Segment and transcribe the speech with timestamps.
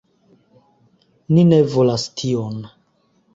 [1.37, 2.59] Ni ne volas tion.